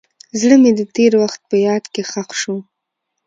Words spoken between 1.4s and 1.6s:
په